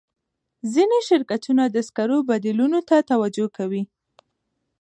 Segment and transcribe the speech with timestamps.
[0.73, 3.83] ځینې شرکتونه د سکرو بدیلونو ته توجه کوي.